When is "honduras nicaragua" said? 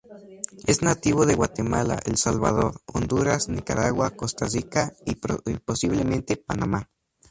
2.87-4.09